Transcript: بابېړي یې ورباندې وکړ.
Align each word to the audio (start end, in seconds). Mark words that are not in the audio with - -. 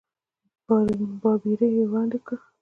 بابېړي 1.21 1.67
یې 1.75 1.83
ورباندې 1.87 2.17
وکړ. 2.19 2.37